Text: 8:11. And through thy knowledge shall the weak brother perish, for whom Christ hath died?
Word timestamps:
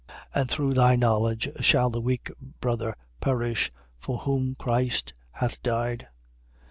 8:11. 0.33 0.41
And 0.41 0.49
through 0.49 0.73
thy 0.73 0.95
knowledge 0.95 1.47
shall 1.59 1.91
the 1.91 2.01
weak 2.01 2.31
brother 2.59 2.95
perish, 3.19 3.71
for 3.99 4.17
whom 4.17 4.55
Christ 4.55 5.13
hath 5.33 5.61
died? 5.61 6.07